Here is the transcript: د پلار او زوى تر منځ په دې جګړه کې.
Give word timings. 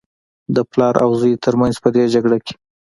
د 0.55 0.57
پلار 0.71 0.95
او 1.05 1.11
زوى 1.21 1.33
تر 1.45 1.53
منځ 1.61 1.75
په 1.83 1.89
دې 1.95 2.03
جګړه 2.13 2.37
کې. 2.45 2.55